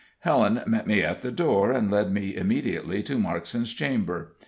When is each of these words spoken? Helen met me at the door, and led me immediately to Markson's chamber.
Helen 0.21 0.63
met 0.65 0.87
me 0.87 1.03
at 1.03 1.21
the 1.21 1.31
door, 1.31 1.71
and 1.71 1.91
led 1.91 2.11
me 2.11 2.35
immediately 2.35 3.03
to 3.03 3.19
Markson's 3.19 3.71
chamber. 3.71 4.33